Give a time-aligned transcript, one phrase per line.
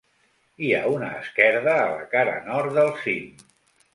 [0.67, 3.45] Hi ha una esquerda a la cara nord del cim.